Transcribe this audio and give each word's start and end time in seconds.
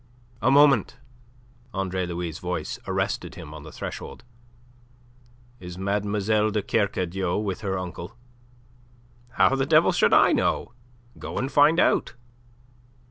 "A 0.41 0.49
moment!" 0.49 0.97
Andre 1.75 2.07
Louis' 2.07 2.39
voice 2.39 2.79
arrested 2.87 3.35
him 3.35 3.53
on 3.53 3.61
the 3.61 3.71
threshold. 3.71 4.23
"Is 5.59 5.77
Mlle. 5.77 6.01
de 6.49 6.63
Kercadiou 6.63 7.37
with 7.37 7.61
her 7.61 7.77
uncle?" 7.77 8.17
"How 9.33 9.53
the 9.53 9.67
devil 9.67 9.91
should 9.91 10.11
I 10.11 10.31
know? 10.31 10.73
Go 11.19 11.37
and 11.37 11.51
find 11.51 11.79
out." 11.79 12.15